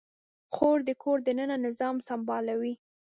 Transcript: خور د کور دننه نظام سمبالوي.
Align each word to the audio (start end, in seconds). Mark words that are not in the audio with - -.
خور 0.53 0.77
د 0.87 0.89
کور 1.03 1.17
دننه 1.27 1.55
نظام 1.65 1.95
سمبالوي. 2.09 2.73